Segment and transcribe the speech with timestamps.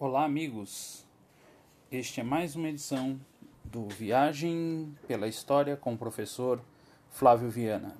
[0.00, 1.04] Olá, amigos.
[1.90, 3.18] Este é mais uma edição
[3.64, 6.60] do Viagem pela História com o professor
[7.10, 7.96] Flávio Viana.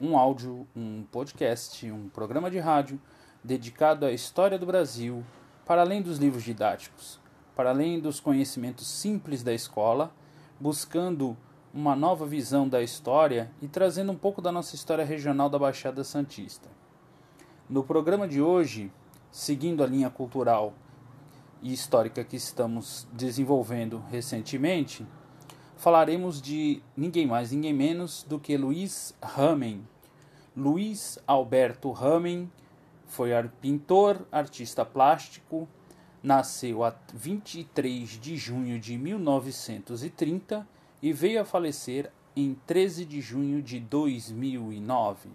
[0.00, 3.00] Um áudio, um podcast, um programa de rádio
[3.42, 5.24] dedicado à história do Brasil,
[5.66, 7.18] para além dos livros didáticos,
[7.56, 10.14] para além dos conhecimentos simples da escola,
[10.60, 11.36] buscando
[11.74, 16.04] uma nova visão da história e trazendo um pouco da nossa história regional da Baixada
[16.04, 16.68] Santista.
[17.68, 18.92] No programa de hoje,
[19.32, 20.72] seguindo a linha cultural
[21.62, 25.06] e histórica que estamos desenvolvendo recentemente,
[25.76, 29.86] falaremos de ninguém mais, ninguém menos do que Luiz Ramen.
[30.56, 32.50] Luiz Alberto Ramen
[33.06, 33.30] foi
[33.60, 35.68] pintor, artista plástico,
[36.22, 40.66] nasceu a 23 de junho de 1930
[41.02, 45.30] e veio a falecer em 13 de junho de 2009.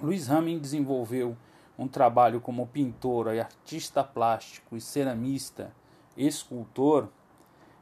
[0.00, 1.36] Luiz Ramen desenvolveu
[1.78, 5.72] um trabalho como pintor, artista plástico e ceramista,
[6.16, 7.08] escultor,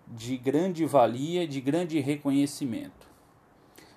[0.06, 3.08] de grande valia de grande reconhecimento.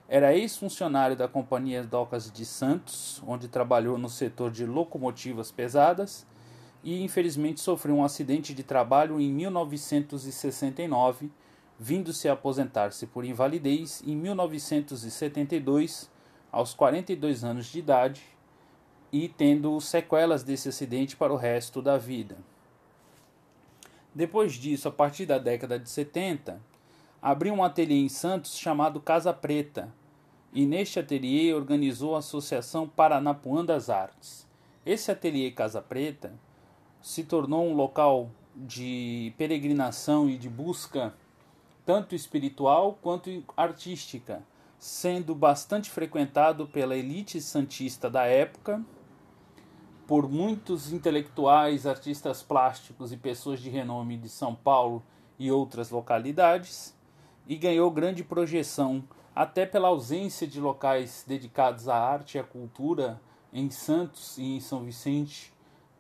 [0.08, 6.28] Era ex-funcionário da Companhia Docas de Santos, onde trabalhou no setor de locomotivas pesadas
[6.84, 11.32] e infelizmente sofreu um acidente de trabalho em 1969,
[11.80, 16.12] vindo-se a aposentar-se por invalidez em 1972
[16.52, 18.33] aos 42 anos de idade
[19.14, 22.36] e tendo sequelas desse acidente para o resto da vida.
[24.14, 26.60] Depois disso, a partir da década de 70,
[27.22, 29.94] abriu um ateliê em Santos chamado Casa Preta,
[30.52, 34.48] e neste ateliê organizou a Associação Paranapuã das Artes.
[34.84, 36.34] Esse ateliê Casa Preta
[37.02, 41.14] se tornou um local de peregrinação e de busca
[41.86, 44.42] tanto espiritual quanto artística,
[44.80, 48.84] sendo bastante frequentado pela elite santista da época,
[50.08, 55.02] por muitos intelectuais, artistas plásticos e pessoas de renome de São Paulo
[55.40, 56.96] e outras localidades,
[57.48, 59.04] e ganhou grande projeção
[59.36, 63.20] até pela ausência de locais dedicados à arte e à cultura
[63.52, 65.54] em Santos e em São Vicente,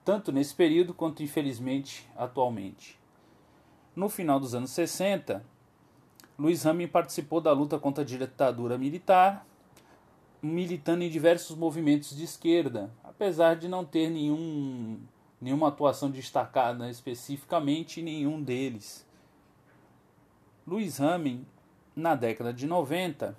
[0.03, 3.00] tanto nesse período quanto infelizmente atualmente.
[3.96, 5.44] No final dos anos 60,
[6.38, 9.46] Luiz Ramin participou da luta contra a ditadura militar,
[10.41, 12.91] militando em diversos movimentos de esquerda,
[13.23, 15.00] apesar de não ter nenhum,
[15.39, 19.07] nenhuma atuação destacada especificamente em nenhum deles.
[20.67, 21.45] Luiz Ramin,
[21.95, 23.34] na década de 90,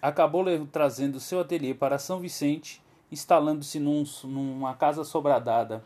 [0.00, 2.80] acabou trazendo seu ateliê para São Vicente,
[3.10, 5.84] instalando-se num, numa casa sobradada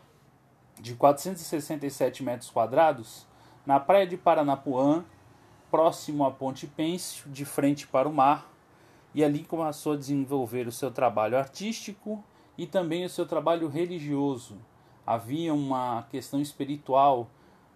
[0.79, 3.25] de 467 metros quadrados
[3.65, 5.03] na praia de Paranapuã,
[5.71, 8.47] próximo à Ponte Pêncio, de frente para o mar,
[9.15, 12.23] e ali começou a desenvolver o seu trabalho artístico
[12.59, 14.57] e também o seu trabalho religioso.
[15.07, 17.29] Havia uma questão espiritual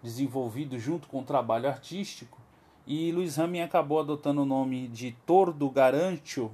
[0.04, 2.38] desenvolvido junto com o trabalho artístico,
[2.86, 6.52] e Luiz Ramin acabou adotando o nome de Tordo Garantio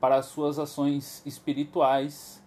[0.00, 2.40] para suas ações espirituais,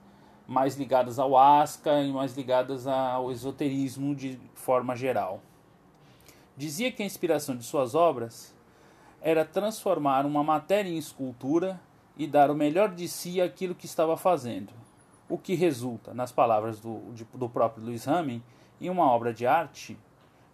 [0.47, 5.41] mais ligadas ao asca e mais ligadas ao esoterismo de forma geral.
[6.55, 8.55] Dizia que a inspiração de suas obras
[9.21, 11.77] era transformar uma matéria em escultura
[12.17, 14.73] e dar o melhor de si àquilo que estava fazendo,
[15.29, 16.99] o que resulta, nas palavras do,
[17.33, 18.41] do próprio Luiz Ramin,
[18.79, 19.97] em uma obra de arte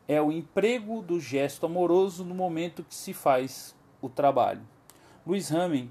[0.08, 4.62] é o emprego do gesto amoroso no momento que se faz o trabalho.
[5.26, 5.90] Luiz Ramin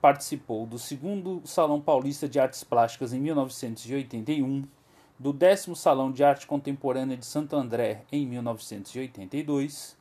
[0.00, 4.64] participou do segundo Salão Paulista de Artes Plásticas em 1981
[5.18, 9.96] do décimo Salão de Arte Contemporânea de Santo André em 1982,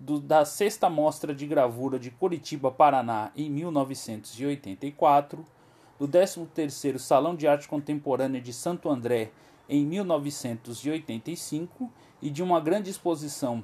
[0.00, 5.44] do, da sexta Mostra de Gravura de Curitiba, Paraná em 1984,
[5.98, 9.30] do 13º Salão de Arte Contemporânea de Santo André
[9.68, 11.90] em 1985
[12.22, 13.62] e de uma grande exposição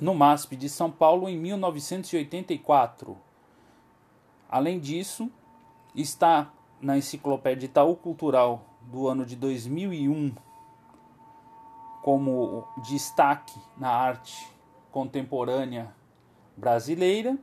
[0.00, 3.18] no MASP de São Paulo em 1984.
[4.48, 5.28] Além disso,
[5.94, 10.32] está na Enciclopédia Itaú Cultural do ano de 2001
[12.02, 14.59] como destaque na arte
[14.90, 15.94] contemporânea
[16.56, 17.38] brasileira.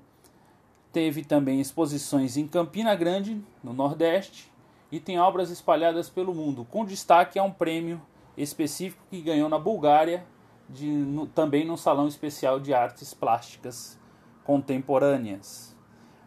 [0.91, 4.51] Teve também exposições em Campina Grande, no Nordeste,
[4.91, 8.01] e tem obras espalhadas pelo mundo, com destaque a um prêmio
[8.37, 10.25] específico que ganhou na Bulgária,
[10.69, 13.99] de, no, também no Salão Especial de Artes Plásticas
[14.43, 15.75] Contemporâneas.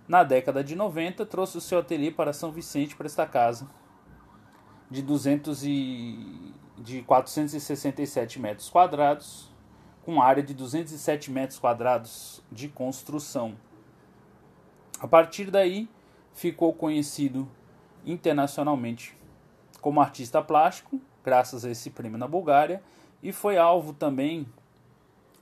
[0.07, 3.71] Na década de 90, trouxe o seu ateliê para São Vicente para esta casa,
[4.91, 9.50] de 200 e de 467 metros quadrados,
[10.05, 13.57] com área de 207 metros quadrados de construção.
[15.01, 15.89] A partir daí,
[16.33, 17.49] ficou conhecido
[18.05, 19.17] internacionalmente
[19.81, 22.83] como artista plástico, graças a esse prêmio na Bulgária,
[23.23, 24.47] e foi alvo também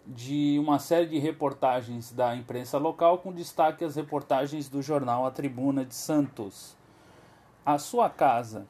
[0.06, 5.30] de uma série de reportagens da imprensa local, com destaque às reportagens do jornal A
[5.30, 6.76] Tribuna de Santos.
[7.64, 8.66] A sua casa,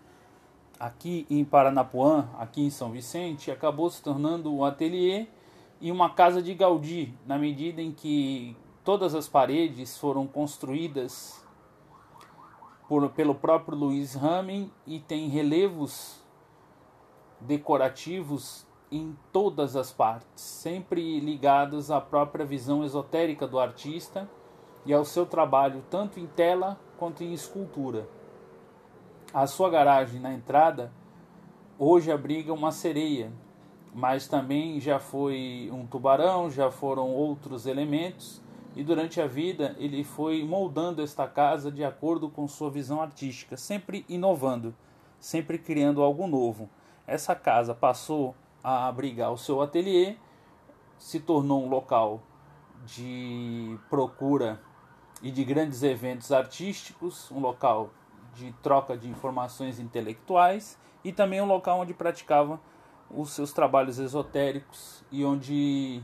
[0.80, 5.28] aqui em Paranapuã, aqui em São Vicente, acabou se tornando um ateliê
[5.80, 11.44] e uma casa de Gaudí, na medida em que todas as paredes foram construídas
[12.88, 16.20] por, pelo próprio Luiz Ramen e tem relevos
[17.40, 24.28] decorativos em todas as partes, sempre ligados à própria visão esotérica do artista
[24.86, 28.08] e ao seu trabalho tanto em tela quanto em escultura.
[29.32, 30.90] A sua garagem na entrada
[31.78, 33.30] hoje abriga uma sereia,
[33.98, 38.40] mas também já foi um tubarão, já foram outros elementos,
[38.76, 43.56] e durante a vida ele foi moldando esta casa de acordo com sua visão artística,
[43.56, 44.72] sempre inovando,
[45.18, 46.70] sempre criando algo novo.
[47.08, 50.14] Essa casa passou a abrigar o seu ateliê,
[50.96, 52.22] se tornou um local
[52.86, 54.62] de procura
[55.20, 57.90] e de grandes eventos artísticos, um local
[58.32, 62.60] de troca de informações intelectuais e também um local onde praticava
[63.10, 66.02] os seus trabalhos esotéricos e onde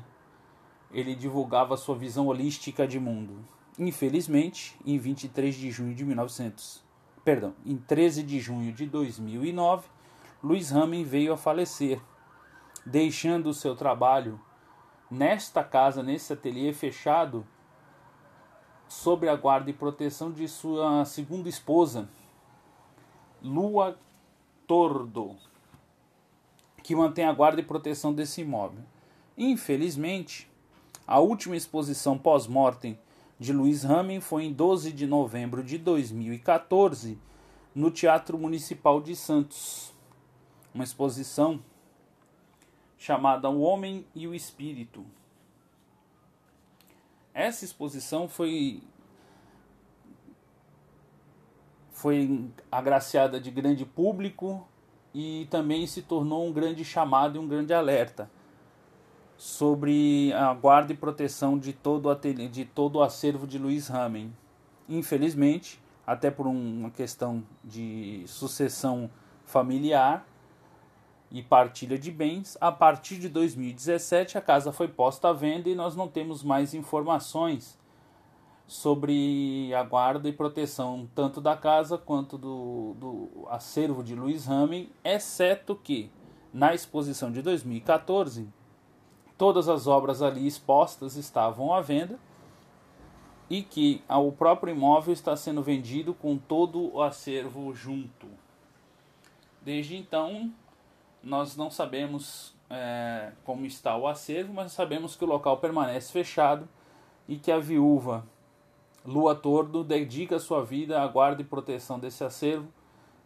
[0.91, 3.45] ele divulgava sua visão holística de mundo.
[3.79, 6.83] Infelizmente, em 23 de junho de 1900,
[7.25, 9.89] perdão, em 13 de junho de 2009,
[10.43, 12.01] Luiz Ramen veio a falecer,
[12.87, 14.41] deixando o seu trabalho
[15.11, 17.47] nesta casa, nesse ateliê fechado,
[18.87, 22.09] sob a guarda e proteção de sua segunda esposa,
[23.43, 23.99] Lua
[24.67, 25.37] Tordo,
[26.85, 28.85] que mantém a guarda e proteção desse imóvel.
[29.37, 30.49] Infelizmente,
[31.07, 32.99] a última exposição pós-mortem
[33.41, 37.19] de Luiz Ramen foi em 12 de novembro de 2014
[37.75, 39.93] no Teatro Municipal de Santos
[40.75, 41.63] uma exposição
[42.99, 45.07] chamada O Homem e o Espírito.
[47.33, 48.83] Essa exposição foi
[51.93, 54.69] foi agraciada de grande público
[55.15, 58.29] e também se tornou um grande chamado e um grande alerta
[59.37, 63.89] sobre a guarda e proteção de todo o, ateliê, de todo o acervo de Luiz
[63.89, 64.33] Ramen.
[64.89, 69.11] Infelizmente, até por uma questão de sucessão
[69.45, 70.27] familiar,
[71.35, 72.57] e partilha de bens.
[72.61, 76.75] A partir de 2017, a casa foi posta à venda e nós não temos mais
[76.75, 77.77] informações
[78.67, 84.91] sobre a guarda e proteção tanto da casa quanto do, do acervo de Luiz Ramen,
[85.05, 86.11] exceto que
[86.53, 88.49] na exposição de 2014
[89.37, 92.19] todas as obras ali expostas estavam à venda
[93.51, 98.27] e que o próprio imóvel está sendo vendido com todo o acervo junto.
[99.61, 100.53] Desde então,
[101.23, 106.69] nós não sabemos é, como está o acervo, mas sabemos que o local permanece fechado
[107.29, 108.25] e que a viúva
[109.05, 112.69] Lua Tordo dedica sua vida à guarda e proteção desse acervo,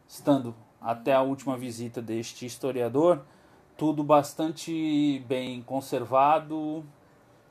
[0.06, 3.22] estando até a última visita deste historiador
[3.78, 6.84] tudo bastante bem conservado,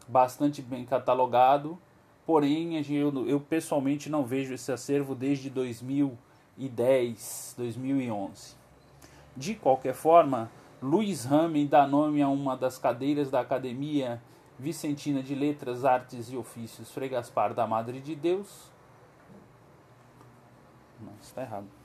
[0.05, 1.79] bastante bem catalogado.
[2.25, 8.55] Porém, eu, eu pessoalmente não vejo esse acervo desde 2010, 2011.
[9.37, 10.51] De qualquer forma,
[10.81, 14.21] Luiz Ramen dá nome a uma das cadeiras da Academia
[14.59, 18.71] Vicentina de Letras, Artes e Ofícios Frei Gaspar da Madre de Deus.
[20.99, 21.76] Não, está errado.